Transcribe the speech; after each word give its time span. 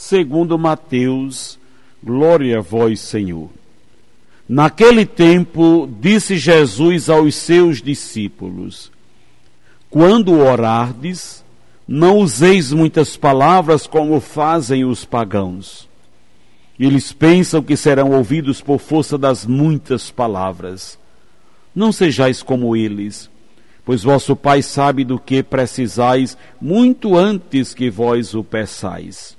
segundo 0.00 0.58
Mateus. 0.58 1.58
Glória 2.02 2.58
a 2.58 2.60
vós, 2.60 3.00
Senhor. 3.00 3.50
Naquele 4.48 5.06
tempo, 5.06 5.88
disse 6.00 6.36
Jesus 6.36 7.08
aos 7.10 7.34
seus 7.34 7.82
discípulos: 7.82 8.90
Quando 9.88 10.38
orardes, 10.38 11.44
não 11.86 12.18
useis 12.18 12.72
muitas 12.72 13.16
palavras 13.16 13.86
como 13.86 14.20
fazem 14.20 14.84
os 14.84 15.04
pagãos 15.04 15.90
eles 16.86 17.12
pensam 17.12 17.62
que 17.62 17.76
serão 17.76 18.10
ouvidos 18.12 18.62
por 18.62 18.78
força 18.78 19.18
das 19.18 19.44
muitas 19.44 20.10
palavras. 20.10 20.98
Não 21.74 21.92
sejais 21.92 22.42
como 22.42 22.74
eles, 22.74 23.28
pois 23.84 24.02
vosso 24.02 24.34
Pai 24.34 24.62
sabe 24.62 25.04
do 25.04 25.18
que 25.18 25.42
precisais 25.42 26.38
muito 26.58 27.16
antes 27.16 27.74
que 27.74 27.90
vós 27.90 28.34
o 28.34 28.42
peçais. 28.42 29.36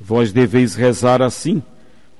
Vós 0.00 0.32
deveis 0.32 0.74
rezar 0.74 1.20
assim: 1.20 1.62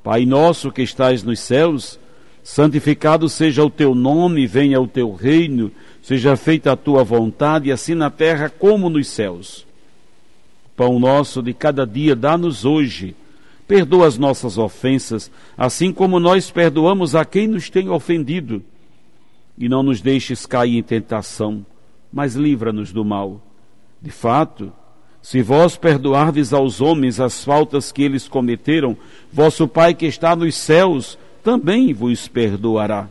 Pai 0.02 0.26
nosso 0.26 0.70
que 0.70 0.82
estais 0.82 1.22
nos 1.22 1.40
céus, 1.40 1.98
santificado 2.42 3.28
seja 3.28 3.64
o 3.64 3.70
teu 3.70 3.94
nome, 3.94 4.46
venha 4.46 4.80
o 4.80 4.86
teu 4.86 5.14
reino, 5.14 5.72
seja 6.02 6.36
feita 6.36 6.72
a 6.72 6.76
tua 6.76 7.02
vontade, 7.02 7.72
assim 7.72 7.94
na 7.94 8.10
terra 8.10 8.50
como 8.50 8.90
nos 8.90 9.08
céus. 9.08 9.66
Pão 10.76 10.98
nosso 10.98 11.42
de 11.42 11.54
cada 11.54 11.86
dia 11.86 12.14
dá-nos 12.14 12.64
hoje 12.64 13.14
Perdoa 13.70 14.08
as 14.08 14.18
nossas 14.18 14.58
ofensas, 14.58 15.30
assim 15.56 15.92
como 15.92 16.18
nós 16.18 16.50
perdoamos 16.50 17.14
a 17.14 17.24
quem 17.24 17.46
nos 17.46 17.70
tem 17.70 17.88
ofendido. 17.88 18.64
E 19.56 19.68
não 19.68 19.80
nos 19.80 20.00
deixes 20.00 20.44
cair 20.44 20.76
em 20.76 20.82
tentação, 20.82 21.64
mas 22.12 22.34
livra-nos 22.34 22.92
do 22.92 23.04
mal. 23.04 23.40
De 24.02 24.10
fato, 24.10 24.72
se 25.22 25.42
vós 25.42 25.76
perdoardes 25.76 26.52
aos 26.52 26.80
homens 26.80 27.20
as 27.20 27.44
faltas 27.44 27.92
que 27.92 28.02
eles 28.02 28.26
cometeram, 28.26 28.96
vosso 29.32 29.68
Pai 29.68 29.94
que 29.94 30.06
está 30.06 30.34
nos 30.34 30.54
céus 30.56 31.18
também 31.42 31.92
vos 31.92 32.26
perdoará. 32.26 33.08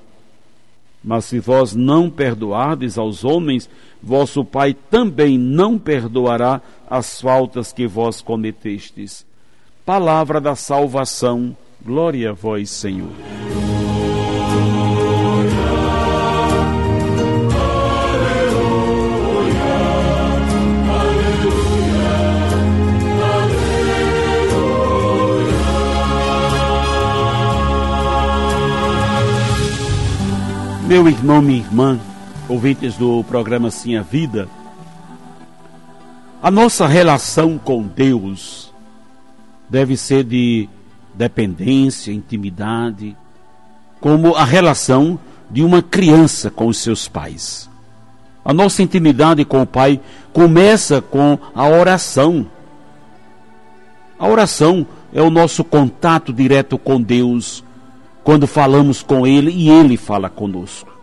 Mas 1.04 1.26
se 1.26 1.40
vós 1.40 1.74
não 1.74 2.10
perdoardes 2.10 2.98
aos 2.98 3.24
homens, 3.24 3.70
vosso 4.02 4.44
Pai 4.44 4.76
também 4.90 5.38
não 5.38 5.78
perdoará 5.78 6.62
as 6.90 7.22
faltas 7.22 7.72
que 7.72 7.88
vós 7.88 8.22
cometestes. 8.22 9.26
Palavra 9.86 10.42
da 10.42 10.56
salvação, 10.56 11.56
glória 11.84 12.32
a 12.32 12.34
vós, 12.34 12.70
Senhor. 12.70 13.10
Meu 30.90 31.08
irmão, 31.08 31.40
minha 31.40 31.60
irmã, 31.60 32.00
ouvintes 32.48 32.98
do 32.98 33.24
programa 33.26 33.70
Sim 33.70 33.96
a 33.96 34.02
Vida, 34.02 34.50
a 36.42 36.50
nossa 36.50 36.88
relação 36.88 37.60
com 37.60 37.84
Deus 37.84 38.74
deve 39.70 39.96
ser 39.96 40.24
de 40.24 40.68
dependência, 41.14 42.12
intimidade, 42.12 43.16
como 44.02 44.34
a 44.34 44.44
relação 44.44 45.20
de 45.48 45.62
uma 45.62 45.84
criança 45.84 46.50
com 46.50 46.66
os 46.66 46.80
seus 46.80 47.08
pais. 47.08 47.70
A 48.44 48.52
nossa 48.52 48.82
intimidade 48.82 49.46
com 49.46 49.62
o 49.62 49.68
Pai 49.68 50.02
começa 50.34 51.04
com 51.04 51.38
a 51.54 51.68
oração. 51.68 52.48
A 54.18 54.28
oração 54.28 54.88
é 55.14 55.22
o 55.22 55.30
nosso 55.30 55.64
contato 55.64 56.34
direto 56.34 56.80
com 56.80 57.00
Deus, 57.00 57.64
quando 58.30 58.46
falamos 58.46 59.02
com 59.02 59.26
Ele 59.26 59.50
e 59.50 59.72
Ele 59.72 59.98
fala 59.98 60.30
conosco. 60.30 60.96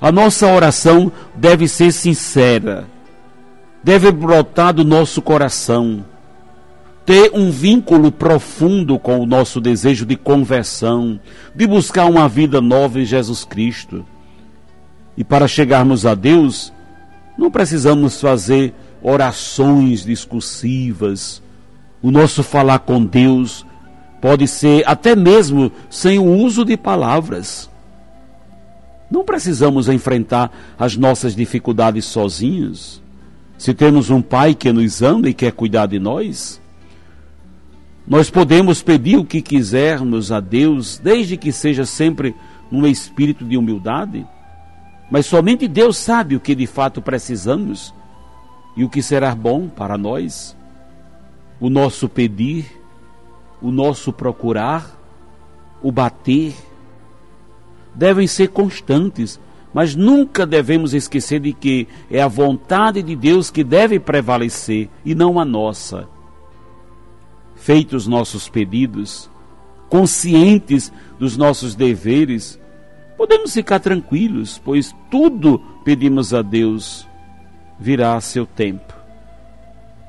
A 0.00 0.10
nossa 0.10 0.48
oração 0.48 1.12
deve 1.36 1.68
ser 1.68 1.92
sincera, 1.92 2.88
deve 3.80 4.10
brotar 4.10 4.74
do 4.74 4.84
nosso 4.84 5.22
coração 5.22 6.04
ter 7.06 7.30
um 7.32 7.48
vínculo 7.48 8.10
profundo 8.10 8.98
com 8.98 9.20
o 9.20 9.26
nosso 9.26 9.60
desejo 9.60 10.04
de 10.04 10.16
conversão, 10.16 11.20
de 11.54 11.64
buscar 11.64 12.06
uma 12.06 12.28
vida 12.28 12.60
nova 12.60 12.98
em 12.98 13.04
Jesus 13.04 13.44
Cristo. 13.44 14.04
E 15.16 15.22
para 15.22 15.46
chegarmos 15.46 16.04
a 16.04 16.16
Deus, 16.16 16.72
não 17.38 17.52
precisamos 17.52 18.20
fazer 18.20 18.74
orações 19.00 20.04
discursivas. 20.04 21.40
O 22.02 22.10
nosso 22.10 22.42
falar 22.42 22.80
com 22.80 23.04
Deus 23.04 23.64
pode 24.24 24.48
ser 24.48 24.82
até 24.88 25.14
mesmo 25.14 25.70
sem 25.90 26.18
o 26.18 26.24
uso 26.24 26.64
de 26.64 26.78
palavras. 26.78 27.68
Não 29.10 29.22
precisamos 29.22 29.86
enfrentar 29.86 30.50
as 30.78 30.96
nossas 30.96 31.36
dificuldades 31.36 32.06
sozinhos. 32.06 33.02
Se 33.58 33.74
temos 33.74 34.08
um 34.08 34.22
Pai 34.22 34.54
que 34.54 34.72
nos 34.72 35.02
ama 35.02 35.28
e 35.28 35.34
quer 35.34 35.52
cuidar 35.52 35.84
de 35.84 35.98
nós, 35.98 36.58
nós 38.08 38.30
podemos 38.30 38.82
pedir 38.82 39.18
o 39.18 39.26
que 39.26 39.42
quisermos 39.42 40.32
a 40.32 40.40
Deus, 40.40 40.96
desde 40.96 41.36
que 41.36 41.52
seja 41.52 41.84
sempre 41.84 42.34
num 42.70 42.86
espírito 42.86 43.44
de 43.44 43.58
humildade, 43.58 44.26
mas 45.10 45.26
somente 45.26 45.68
Deus 45.68 45.98
sabe 45.98 46.34
o 46.34 46.40
que 46.40 46.54
de 46.54 46.66
fato 46.66 47.02
precisamos 47.02 47.92
e 48.74 48.84
o 48.84 48.88
que 48.88 49.02
será 49.02 49.34
bom 49.34 49.68
para 49.68 49.98
nós. 49.98 50.56
O 51.60 51.68
nosso 51.68 52.08
pedir, 52.08 52.83
o 53.64 53.72
nosso 53.72 54.12
procurar, 54.12 55.00
o 55.82 55.90
bater, 55.90 56.54
devem 57.94 58.26
ser 58.26 58.48
constantes, 58.48 59.40
mas 59.72 59.96
nunca 59.96 60.44
devemos 60.44 60.92
esquecer 60.92 61.40
de 61.40 61.54
que 61.54 61.88
é 62.10 62.20
a 62.20 62.28
vontade 62.28 63.02
de 63.02 63.16
Deus 63.16 63.50
que 63.50 63.64
deve 63.64 63.98
prevalecer 63.98 64.90
e 65.02 65.14
não 65.14 65.40
a 65.40 65.46
nossa. 65.46 66.06
Feitos 67.56 68.06
nossos 68.06 68.50
pedidos, 68.50 69.30
conscientes 69.88 70.92
dos 71.18 71.34
nossos 71.34 71.74
deveres, 71.74 72.60
podemos 73.16 73.54
ficar 73.54 73.80
tranquilos, 73.80 74.60
pois 74.62 74.94
tudo 75.10 75.58
pedimos 75.82 76.34
a 76.34 76.42
Deus, 76.42 77.08
virá 77.80 78.14
a 78.14 78.20
seu 78.20 78.44
tempo. 78.44 78.92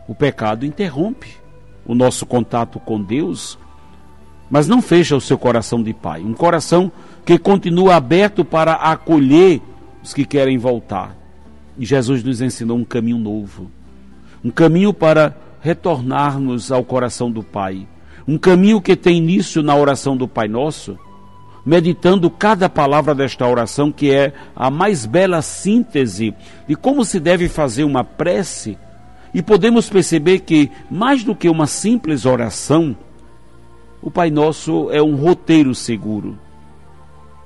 O 0.10 0.14
pecado 0.14 0.66
interrompe 0.66 1.45
o 1.86 1.94
nosso 1.94 2.26
contato 2.26 2.80
com 2.80 3.02
Deus, 3.02 3.58
mas 4.50 4.68
não 4.68 4.82
fecha 4.82 5.16
o 5.16 5.22
seu 5.22 5.38
coração 5.38 5.82
de 5.82 5.94
pai, 5.94 6.22
um 6.22 6.34
coração 6.34 6.92
que 7.26 7.38
continua 7.38 7.96
aberto 7.96 8.46
para 8.46 8.74
acolher 8.74 9.62
os 10.04 10.14
que 10.14 10.26
querem 10.26 10.58
voltar. 10.58 11.16
E 11.78 11.86
Jesus 11.86 12.24
nos 12.24 12.42
ensinou 12.42 12.78
um 12.78 12.86
caminho 12.86 13.18
novo, 13.18 13.70
um 14.44 14.50
caminho 14.50 14.94
para 14.94 15.36
retornarmos 15.66 16.72
ao 16.72 16.84
coração 16.84 17.32
do 17.32 17.42
Pai. 17.42 17.88
Um 18.28 18.38
caminho 18.38 18.80
que 18.80 18.96
tem 18.96 19.18
início 19.18 19.64
na 19.64 19.76
oração 19.76 20.16
do 20.16 20.28
Pai 20.28 20.48
Nosso, 20.48 20.98
meditando 21.66 22.30
cada 22.30 22.70
palavra 22.70 23.16
desta 23.16 23.48
oração, 23.48 23.92
que 23.92 24.12
é 24.12 24.32
a 24.56 24.70
mais 24.70 25.08
bela 25.08 25.42
síntese 25.42 26.36
de 26.68 26.76
como 26.76 27.04
se 27.04 27.20
deve 27.20 27.50
fazer 27.50 27.84
uma 27.84 28.04
prece, 28.04 28.78
e 29.36 29.42
podemos 29.42 29.90
perceber 29.90 30.40
que, 30.40 30.72
mais 30.90 31.22
do 31.22 31.36
que 31.36 31.50
uma 31.50 31.68
simples 31.68 32.26
oração, 32.26 32.96
o 34.02 34.10
Pai 34.10 34.32
Nosso 34.32 34.90
é 34.92 35.04
um 35.04 35.14
roteiro 35.14 35.76
seguro, 35.76 36.40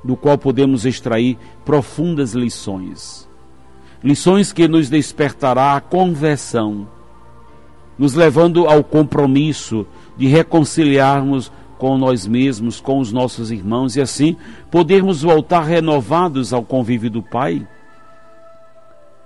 do 0.04 0.16
qual 0.16 0.38
podemos 0.38 0.86
extrair 0.86 1.36
profundas 1.66 2.34
lições. 2.34 3.28
Lições 4.04 4.54
que 4.54 4.68
nos 4.68 4.88
despertará 4.88 5.76
a 5.76 5.82
conversão 5.82 6.88
nos 7.98 8.14
levando 8.14 8.68
ao 8.68 8.84
compromisso 8.84 9.84
de 10.16 10.28
reconciliarmos 10.28 11.52
com 11.80 11.98
nós 11.98 12.28
mesmos, 12.28 12.80
com 12.80 13.00
os 13.00 13.12
nossos 13.12 13.50
irmãos 13.50 13.96
e 13.96 14.02
assim 14.02 14.38
podermos 14.70 15.24
voltar 15.24 15.64
renovados 15.64 16.54
ao 16.54 16.64
convívio 16.64 17.10
do 17.10 17.24
Pai. 17.24 17.68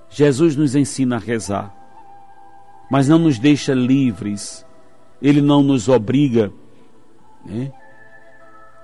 Jesus 0.10 0.56
nos 0.56 0.76
ensina 0.76 1.18
a 1.18 1.20
rezar, 1.20 1.83
mas 2.94 3.08
não 3.08 3.18
nos 3.18 3.40
deixa 3.40 3.74
livres 3.74 4.64
ele 5.24 5.42
não 5.42 5.64
nos 5.64 5.88
obriga 5.88 6.52
né, 7.46 7.72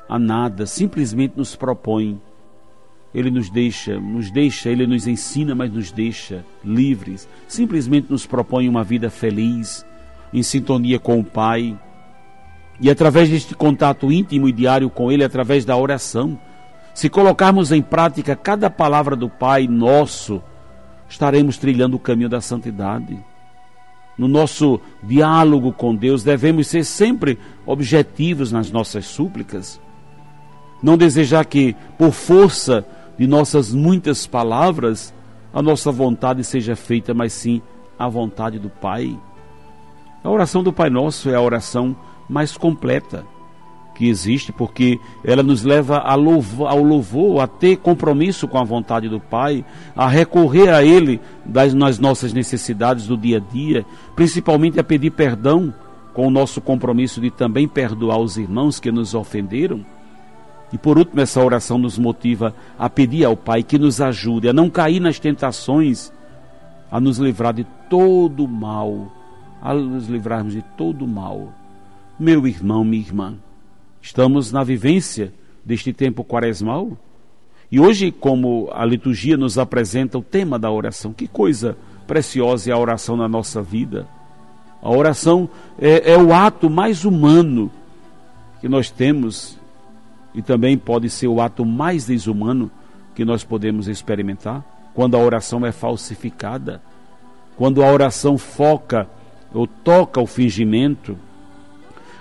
a 0.08 0.18
nada, 0.18 0.66
simplesmente 0.66 1.34
nos 1.36 1.54
propõe. 1.54 2.20
Ele 3.14 3.30
nos 3.30 3.50
deixa, 3.50 4.00
nos 4.00 4.32
deixa, 4.32 4.70
ele 4.70 4.88
nos 4.88 5.06
ensina, 5.06 5.54
mas 5.54 5.72
nos 5.72 5.92
deixa 5.92 6.46
livres. 6.64 7.28
Simplesmente 7.48 8.10
nos 8.10 8.26
propõe 8.26 8.70
uma 8.70 8.84
vida 8.84 9.10
feliz, 9.10 9.86
em 10.32 10.42
sintonia 10.42 10.98
com 10.98 11.20
o 11.20 11.24
Pai. 11.26 11.78
E 12.80 12.90
através 12.90 13.30
deste 13.30 13.54
contato 13.54 14.12
íntimo 14.12 14.48
e 14.48 14.54
diário 14.54 14.90
com 14.90 15.12
Ele, 15.12 15.24
através 15.24 15.66
da 15.66 15.76
oração, 15.76 16.40
se 16.94 17.10
colocarmos 17.10 17.72
em 17.72 17.82
prática 17.82 18.36
cada 18.36 18.70
palavra 18.70 19.16
do 19.16 19.28
Pai 19.28 19.68
nosso, 19.68 20.42
estaremos 21.10 21.58
trilhando 21.58 21.98
o 21.98 22.00
caminho 22.00 22.30
da 22.30 22.40
santidade. 22.40 23.29
No 24.20 24.28
nosso 24.28 24.82
diálogo 25.02 25.72
com 25.72 25.96
Deus, 25.96 26.24
devemos 26.24 26.68
ser 26.68 26.84
sempre 26.84 27.40
objetivos 27.66 28.52
nas 28.52 28.70
nossas 28.70 29.06
súplicas. 29.06 29.80
Não 30.84 30.98
desejar 30.98 31.46
que, 31.46 31.74
por 31.98 32.12
força 32.12 32.86
de 33.18 33.26
nossas 33.26 33.74
muitas 33.74 34.28
palavras, 34.28 35.14
a 35.54 35.62
nossa 35.62 35.90
vontade 35.90 36.44
seja 36.44 36.76
feita, 36.76 37.14
mas 37.14 37.32
sim 37.32 37.62
a 37.98 38.10
vontade 38.10 38.60
do 38.60 38.70
Pai. 38.70 39.18
A 40.22 40.30
oração 40.30 40.62
do 40.62 40.74
Pai 40.74 40.90
Nosso 40.90 41.30
é 41.30 41.36
a 41.36 41.42
oração 41.42 41.96
mais 42.28 42.58
completa 42.58 43.26
que 44.00 44.08
existe, 44.08 44.54
porque 44.54 44.98
ela 45.26 45.44
nos 45.44 45.66
leva 45.66 45.98
ao 45.98 46.82
louvor, 46.82 47.42
a 47.42 47.48
ter 47.48 47.76
compromisso 47.76 48.48
com 48.48 48.58
a 48.58 48.64
vontade 48.64 49.10
do 49.10 49.20
Pai, 49.20 49.66
a 49.94 50.08
recorrer 50.08 50.70
a 50.70 50.82
Ele 50.82 51.20
das, 51.44 51.74
nas 51.74 52.00
nossas 52.00 52.32
necessidades 52.32 53.06
do 53.08 53.18
dia 53.18 53.38
a 53.38 53.40
dia, 53.42 53.86
principalmente 54.16 54.80
a 54.80 54.86
pedir 54.86 55.12
perdão, 55.12 55.74
com 56.14 56.26
o 56.26 56.32
nosso 56.32 56.62
compromisso 56.62 57.20
de 57.20 57.30
também 57.30 57.68
perdoar 57.68 58.20
os 58.20 58.38
irmãos 58.38 58.80
que 58.80 58.90
nos 58.90 59.14
ofenderam. 59.14 59.86
E 60.72 60.78
por 60.78 60.98
último, 60.98 61.20
essa 61.20 61.44
oração 61.44 61.78
nos 61.78 62.00
motiva 62.00 62.56
a 62.78 62.90
pedir 62.90 63.26
ao 63.26 63.36
Pai 63.36 63.64
que 63.64 63.78
nos 63.78 64.00
ajude 64.00 64.48
a 64.48 64.54
não 64.54 64.70
cair 64.70 65.02
nas 65.02 65.20
tentações, 65.20 66.10
a 66.90 67.02
nos 67.02 67.18
livrar 67.18 67.54
de 67.54 67.68
todo 67.90 68.46
o 68.46 68.48
mal, 68.48 69.12
a 69.62 69.74
nos 69.74 70.08
livrarmos 70.08 70.54
de 70.54 70.62
todo 70.78 71.04
o 71.04 71.08
mal. 71.08 71.50
Meu 72.18 72.48
irmão, 72.48 72.86
minha 72.86 73.02
irmã, 73.02 73.36
Estamos 74.02 74.52
na 74.52 74.64
vivência 74.64 75.34
deste 75.64 75.94
tempo 75.94 76.24
quaresmal. 76.24 76.98
E 77.72 77.80
hoje, 77.80 78.12
como 78.12 78.70
a 78.74 78.84
liturgia 78.86 79.38
nos 79.38 79.58
apresenta 79.58 80.18
o 80.18 80.24
tema 80.24 80.58
da 80.58 80.72
oração, 80.72 81.14
que 81.14 81.28
coisa 81.28 81.78
preciosa 82.08 82.72
é 82.72 82.74
a 82.74 82.78
oração 82.78 83.16
na 83.16 83.28
nossa 83.28 83.62
vida. 83.62 84.08
A 84.82 84.90
oração 84.90 85.50
é, 85.78 86.14
é 86.14 86.18
o 86.18 86.34
ato 86.34 86.70
mais 86.70 87.06
humano 87.06 87.70
que 88.60 88.68
nós 88.68 88.90
temos 88.90 89.58
e 90.34 90.42
também 90.42 90.78
pode 90.78 91.10
ser 91.10 91.28
o 91.28 91.42
ato 91.42 91.66
mais 91.66 92.06
desumano 92.06 92.72
que 93.14 93.26
nós 93.26 93.44
podemos 93.44 93.88
experimentar 93.88 94.64
quando 94.94 95.16
a 95.16 95.20
oração 95.20 95.66
é 95.66 95.72
falsificada, 95.72 96.82
quando 97.56 97.84
a 97.84 97.92
oração 97.92 98.38
foca 98.38 99.08
ou 99.54 99.68
toca 99.68 100.20
o 100.20 100.26
fingimento 100.26 101.18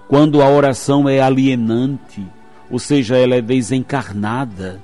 quando 0.08 0.43
a 0.43 0.49
oração 0.49 1.08
é 1.08 1.20
alienante, 1.20 2.26
ou 2.70 2.78
seja, 2.78 3.16
ela 3.16 3.34
é 3.34 3.43
desencarnada. 3.43 4.82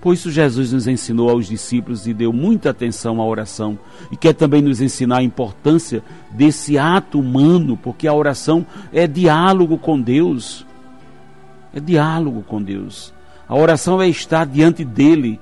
Por 0.00 0.14
isso 0.14 0.32
Jesus 0.32 0.72
nos 0.72 0.88
ensinou 0.88 1.30
aos 1.30 1.46
discípulos 1.46 2.08
e 2.08 2.14
deu 2.14 2.32
muita 2.32 2.70
atenção 2.70 3.20
à 3.20 3.24
oração 3.24 3.78
e 4.10 4.16
quer 4.16 4.32
também 4.32 4.60
nos 4.60 4.80
ensinar 4.80 5.18
a 5.18 5.22
importância 5.22 6.02
desse 6.30 6.76
ato 6.76 7.20
humano, 7.20 7.76
porque 7.76 8.08
a 8.08 8.12
oração 8.12 8.66
é 8.92 9.06
diálogo 9.06 9.78
com 9.78 10.00
Deus. 10.00 10.66
É 11.72 11.78
diálogo 11.78 12.42
com 12.42 12.60
Deus. 12.60 13.14
A 13.46 13.54
oração 13.54 14.02
é 14.02 14.08
estar 14.08 14.44
diante 14.44 14.84
dele, 14.84 15.38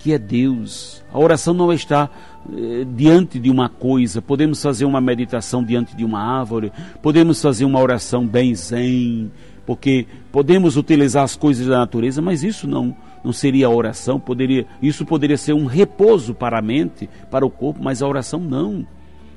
que 0.00 0.14
é 0.14 0.18
Deus. 0.18 1.02
A 1.12 1.18
oração 1.18 1.52
não 1.52 1.70
estar 1.72 2.10
eh, 2.50 2.86
diante 2.96 3.38
de 3.38 3.50
uma 3.50 3.68
coisa, 3.68 4.22
podemos 4.22 4.60
fazer 4.62 4.86
uma 4.86 5.00
meditação 5.00 5.62
diante 5.62 5.94
de 5.94 6.04
uma 6.04 6.20
árvore, 6.20 6.72
podemos 7.02 7.40
fazer 7.40 7.66
uma 7.66 7.78
oração 7.78 8.26
bem 8.26 8.54
zen, 8.54 9.30
porque 9.66 10.06
podemos 10.32 10.78
utilizar 10.78 11.22
as 11.22 11.36
coisas 11.36 11.66
da 11.66 11.78
natureza, 11.78 12.20
mas 12.20 12.42
isso 12.42 12.66
não 12.66 12.96
não 13.22 13.34
seria 13.34 13.68
oração, 13.68 14.18
poderia, 14.18 14.64
isso 14.80 15.04
poderia 15.04 15.36
ser 15.36 15.52
um 15.52 15.66
repouso 15.66 16.34
para 16.34 16.58
a 16.58 16.62
mente, 16.62 17.06
para 17.30 17.44
o 17.44 17.50
corpo, 17.50 17.78
mas 17.82 18.00
a 18.00 18.08
oração 18.08 18.40
não. 18.40 18.86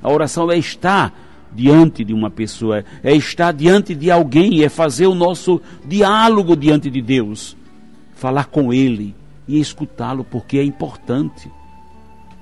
A 0.02 0.10
oração 0.10 0.50
é 0.50 0.56
estar 0.56 1.12
diante 1.54 2.02
de 2.02 2.14
uma 2.14 2.30
pessoa, 2.30 2.82
é 3.02 3.14
estar 3.14 3.52
diante 3.52 3.94
de 3.94 4.10
alguém, 4.10 4.64
é 4.64 4.70
fazer 4.70 5.06
o 5.06 5.14
nosso 5.14 5.60
diálogo 5.86 6.56
diante 6.56 6.88
de 6.88 7.02
Deus, 7.02 7.54
falar 8.14 8.46
com 8.46 8.72
ele 8.72 9.14
e 9.46 9.60
escutá-lo, 9.60 10.24
porque 10.24 10.58
é 10.58 10.64
importante 10.64 11.50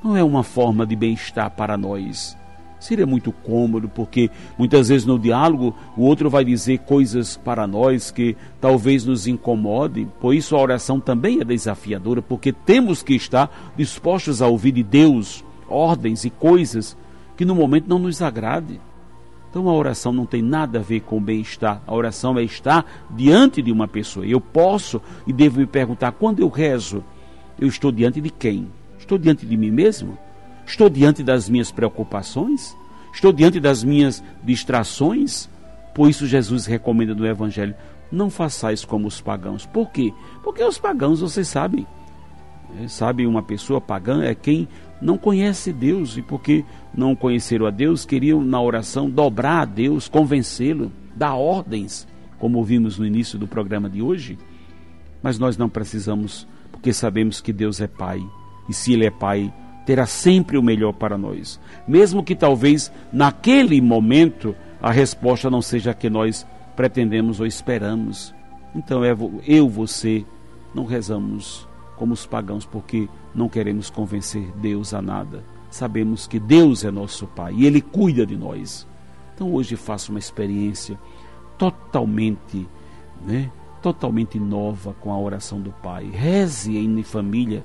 não 0.03 0.17
é 0.17 0.25
uma 0.25 0.43
forma 0.43 0.85
de 0.85 0.97
bem-estar 0.97 1.51
para 1.51 1.77
nós. 1.77 2.37
Seria 2.81 3.07
muito 3.07 3.31
cômodo, 3.31 3.89
porque 3.89 4.29
muitas 4.59 4.89
vezes 4.89 5.07
no 5.07 5.17
diálogo 5.17 5.73
o 5.97 6.03
outro 6.03 6.29
vai 6.29 6.45
dizer 6.45 6.81
coisas 6.81 7.37
para 7.37 7.65
nós 7.65 8.11
que 8.11 8.37
talvez 8.61 9.05
nos 9.05 9.29
incomodem. 9.29 10.11
Por 10.21 10.35
isso 10.35 10.57
a 10.57 10.61
oração 10.61 10.99
também 10.99 11.41
é 11.41 11.45
desafiadora, 11.45 12.21
porque 12.21 12.53
temos 12.53 13.01
que 13.01 13.15
estar 13.15 13.73
dispostos 13.77 14.43
a 14.43 14.49
ouvir 14.49 14.73
de 14.73 14.83
Deus 14.83 15.45
ordens 15.69 16.25
e 16.25 16.31
coisas 16.31 16.97
que 17.37 17.45
no 17.45 17.55
momento 17.55 17.89
não 17.89 18.01
nos 18.01 18.21
agrade. 18.21 18.81
Então 19.53 19.69
a 19.69 19.75
oração 19.75 20.15
não 20.15 20.25
tem 20.25 20.41
nada 20.41 20.79
a 20.79 20.83
ver 20.83 21.01
com 21.01 21.21
bem-estar. 21.21 21.83
A 21.87 21.95
oração 21.95 22.39
é 22.39 22.43
estar 22.43 22.87
diante 23.11 23.61
de 23.61 23.71
uma 23.71 23.87
pessoa. 23.87 24.25
Eu 24.25 24.41
posso 24.41 24.99
e 25.27 25.33
devo 25.33 25.61
me 25.61 25.67
perguntar: 25.67 26.13
quando 26.13 26.41
eu 26.41 26.49
rezo, 26.49 27.05
eu 27.61 27.69
estou 27.69 27.93
diante 27.93 28.19
de 28.19 28.31
quem? 28.31 28.73
Estou 28.99 29.19
diante 29.19 29.45
de 29.45 29.55
mim 29.55 29.71
mesmo? 29.71 30.17
Estou 30.67 30.89
diante 30.89 31.23
das 31.23 31.51
minhas 31.51 31.71
preocupações? 31.71 32.75
Estou 33.13 33.31
diante 33.31 33.61
das 33.61 33.85
minhas 33.85 34.25
distrações? 34.43 35.51
Por 35.95 36.09
isso 36.09 36.27
Jesus 36.27 36.65
recomenda 36.65 37.15
no 37.15 37.27
Evangelho: 37.27 37.75
não 38.11 38.31
façais 38.31 38.87
como 38.87 39.07
os 39.07 39.21
pagãos. 39.21 39.67
Por 39.67 39.91
quê? 39.91 40.15
Porque 40.43 40.65
os 40.65 40.79
pagãos, 40.79 41.21
vocês 41.21 41.47
sabem, 41.47 41.87
sabe, 42.89 43.27
uma 43.27 43.43
pessoa 43.43 43.81
pagã 43.81 44.23
é 44.23 44.35
quem 44.35 44.69
não 45.01 45.19
conhece 45.19 45.73
Deus 45.73 46.17
e 46.17 46.23
porque 46.23 46.65
não 46.95 47.15
conheceram 47.15 47.67
a 47.67 47.71
Deus, 47.71 48.05
queriam 48.05 48.43
na 48.43 48.61
oração 48.61 49.11
dobrar 49.11 49.63
a 49.63 49.65
Deus, 49.65 50.09
convencê-lo, 50.09 50.93
dar 51.15 51.35
ordens, 51.35 52.07
como 52.39 52.63
vimos 52.63 52.99
no 52.99 53.07
início 53.07 53.39
do 53.39 53.49
programa 53.49 53.91
de 53.91 54.01
hoje. 54.01 54.39
Mas 55.23 55.39
nós 55.39 55.57
não 55.57 55.69
precisamos, 55.69 56.47
porque 56.71 56.93
sabemos 56.93 57.41
que 57.41 57.53
Deus 57.53 57.81
é 57.81 57.87
Pai 57.87 58.21
e 58.69 58.73
se 58.73 58.93
Ele 58.93 59.07
é 59.07 59.11
Pai, 59.11 59.53
terá 59.85 60.07
sempre 60.07 60.57
o 60.57 60.63
melhor 60.63 60.93
para 60.93 61.19
nós. 61.19 61.61
Mesmo 61.87 62.23
que 62.23 62.37
talvez 62.37 62.93
naquele 63.13 63.81
momento 63.81 64.55
a 64.81 64.91
resposta 64.91 65.51
não 65.51 65.63
seja 65.63 65.91
a 65.91 65.95
que 65.95 66.09
nós 66.09 66.47
pretendemos 66.77 67.41
ou 67.41 67.47
esperamos. 67.47 68.35
Então 68.75 69.03
eu, 69.47 69.69
você, 69.69 70.25
não 70.75 70.85
rezamos 70.85 71.69
como 72.03 72.15
os 72.15 72.27
pagãos 72.27 72.67
porque 72.67 73.09
não 73.33 73.49
queremos 73.49 73.89
convencer 73.89 74.51
Deus 74.57 74.93
a 74.93 75.01
nada. 75.01 75.45
Sabemos 75.71 76.27
que 76.27 76.41
Deus 76.41 76.83
é 76.83 76.91
nosso 76.91 77.29
Pai 77.29 77.55
e 77.55 77.65
Ele 77.65 77.81
cuida 77.81 78.27
de 78.27 78.37
nós. 78.37 78.85
Então 79.33 79.55
hoje 79.55 79.77
faço 79.77 80.11
uma 80.11 80.19
experiência 80.19 80.99
totalmente, 81.57 82.69
né, 83.25 83.49
totalmente 83.81 84.37
nova 84.41 84.93
com 84.95 85.13
a 85.13 85.17
oração 85.17 85.61
do 85.61 85.71
Pai. 85.71 86.11
Reze 86.11 86.77
em 86.77 87.05
família 87.05 87.65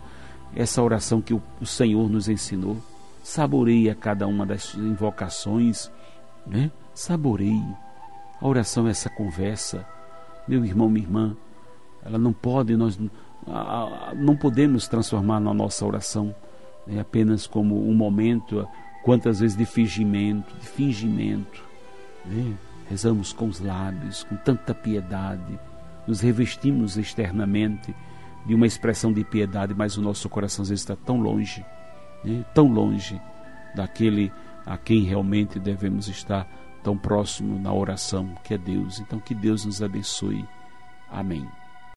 essa 0.56 0.84
oração 0.84 1.20
que 1.20 1.34
o, 1.34 1.42
Senhor 1.66 2.08
nos 2.08 2.30
ensinou. 2.30 2.78
Saboreie 3.24 3.92
cada 3.96 4.28
uma 4.28 4.46
das 4.46 4.76
invocações, 4.76 5.90
né? 6.46 6.70
Saboreie. 6.94 7.76
A 8.40 8.48
oração 8.48 8.88
é 8.88 8.92
essa 8.92 9.10
conversa. 9.10 9.84
Meu 10.48 10.64
irmão, 10.64 10.88
minha 10.88 11.08
irmã, 11.08 11.36
ela 12.06 12.20
não 12.20 12.32
pode, 12.32 12.78
nós 12.78 13.00
não 14.16 14.36
podemos 14.36 14.88
transformar 14.88 15.40
na 15.40 15.54
nossa 15.54 15.86
oração 15.86 16.36
né, 16.86 17.00
apenas 17.00 17.48
como 17.48 17.88
um 17.88 17.94
momento, 17.94 18.68
quantas 19.04 19.40
vezes 19.40 19.58
de 19.58 19.66
fingimento, 19.66 20.56
de 20.58 20.68
fingimento. 20.68 21.64
Né? 22.26 22.54
Rezamos 22.90 23.34
com 23.34 23.48
os 23.48 23.60
lábios, 23.60 24.24
com 24.24 24.36
tanta 24.38 24.74
piedade, 24.74 25.60
nos 26.08 26.22
revestimos 26.22 26.98
externamente 26.98 27.94
de 28.46 28.56
uma 28.56 28.66
expressão 28.66 29.12
de 29.12 29.24
piedade, 29.24 29.74
mas 29.76 29.98
o 29.98 30.02
nosso 30.02 30.30
coração 30.30 30.64
às 30.64 30.70
vezes 30.70 30.84
está 30.84 30.96
tão 30.96 31.20
longe, 31.20 31.66
né? 32.24 32.46
tão 32.54 32.68
longe 32.68 33.20
daquele 33.76 34.32
a 34.66 34.78
quem 34.78 35.04
realmente 35.04 35.60
devemos 35.60 36.08
estar 36.08 36.48
tão 36.84 36.98
próximo 36.98 37.60
na 37.60 37.74
oração, 37.74 38.36
que 38.44 38.54
é 38.54 38.58
Deus. 38.58 39.00
Então, 39.00 39.20
que 39.20 39.34
Deus 39.34 39.66
nos 39.66 39.82
abençoe. 39.82 40.46
Amém. 41.10 41.48